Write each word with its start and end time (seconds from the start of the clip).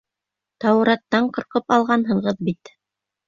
Тәүраттан 0.63 1.27
ҡырҡып 1.37 1.75
алғанһығыҙ 1.77 2.41
бит. 2.49 2.73